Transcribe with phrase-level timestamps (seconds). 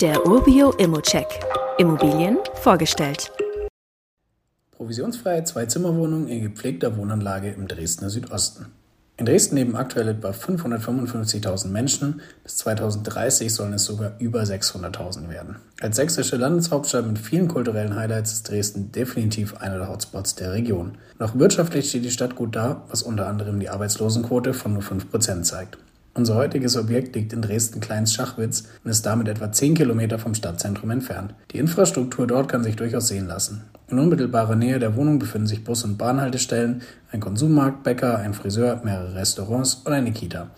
[0.00, 1.26] Der Urbio Immocheck.
[1.76, 3.32] Immobilien vorgestellt.
[4.70, 8.66] Provisionsfreie Zwei-Zimmer-Wohnung in gepflegter Wohnanlage im Dresdner Südosten.
[9.16, 12.20] In Dresden leben aktuell etwa 555.000 Menschen.
[12.44, 15.56] Bis 2030 sollen es sogar über 600.000 werden.
[15.80, 20.96] Als sächsische Landeshauptstadt mit vielen kulturellen Highlights ist Dresden definitiv einer der Hotspots der Region.
[21.18, 25.42] Noch wirtschaftlich steht die Stadt gut da, was unter anderem die Arbeitslosenquote von nur 5%
[25.42, 25.76] zeigt.
[26.18, 31.32] Unser heutiges Objekt liegt in Dresden-Kleins-Schachwitz und ist damit etwa 10 Kilometer vom Stadtzentrum entfernt.
[31.52, 33.62] Die Infrastruktur dort kann sich durchaus sehen lassen.
[33.86, 36.82] In unmittelbarer Nähe der Wohnung befinden sich Bus- und Bahnhaltestellen,
[37.12, 40.48] ein Konsummarkt, Bäcker, ein Friseur, mehrere Restaurants und eine Kita.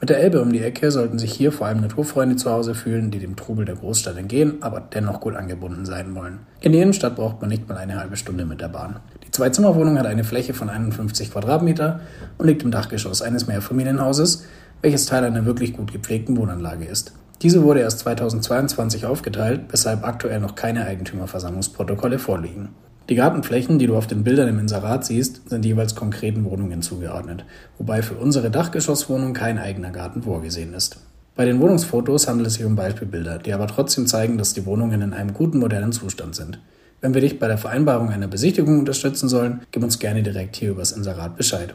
[0.00, 3.10] Mit der Elbe um die Ecke sollten sich hier vor allem Naturfreunde zu Hause fühlen,
[3.10, 6.38] die dem Trubel der Großstadt entgehen, aber dennoch gut angebunden sein wollen.
[6.60, 9.00] In die Innenstadt braucht man nicht mal eine halbe Stunde mit der Bahn.
[9.26, 11.98] Die Zweizimmerwohnung hat eine Fläche von 51 Quadratmeter
[12.38, 14.44] und liegt im Dachgeschoss eines Mehrfamilienhauses,
[14.82, 17.12] welches Teil einer wirklich gut gepflegten Wohnanlage ist.
[17.42, 22.70] Diese wurde erst 2022 aufgeteilt, weshalb aktuell noch keine Eigentümerversammlungsprotokolle vorliegen.
[23.08, 27.44] Die Gartenflächen, die du auf den Bildern im Inserat siehst, sind jeweils konkreten Wohnungen zugeordnet,
[27.78, 30.98] wobei für unsere Dachgeschosswohnung kein eigener Garten vorgesehen ist.
[31.34, 35.00] Bei den Wohnungsfotos handelt es sich um Beispielbilder, die aber trotzdem zeigen, dass die Wohnungen
[35.00, 36.60] in einem guten modernen Zustand sind.
[37.00, 40.70] Wenn wir dich bei der Vereinbarung einer Besichtigung unterstützen sollen, gib uns gerne direkt hier
[40.70, 41.74] übers Inserat Bescheid.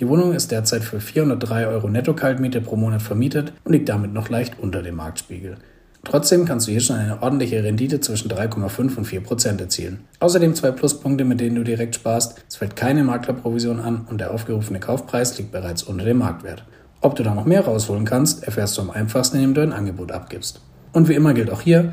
[0.00, 4.28] Die Wohnung ist derzeit für 403 Euro Netto-Kaltmiete pro Monat vermietet und liegt damit noch
[4.28, 5.56] leicht unter dem Marktspiegel.
[6.04, 10.04] Trotzdem kannst du hier schon eine ordentliche Rendite zwischen 3,5 und 4 Prozent erzielen.
[10.20, 12.44] Außerdem zwei Pluspunkte, mit denen du direkt sparst.
[12.48, 16.62] Es fällt keine Maklerprovision an und der aufgerufene Kaufpreis liegt bereits unter dem Marktwert.
[17.00, 20.12] Ob du da noch mehr rausholen kannst, erfährst du am einfachsten, indem du ein Angebot
[20.12, 20.60] abgibst.
[20.92, 21.92] Und wie immer gilt auch hier,